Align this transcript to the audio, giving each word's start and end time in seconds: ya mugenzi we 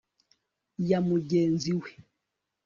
ya 0.89 0.99
mugenzi 1.07 1.71
we 1.81 1.89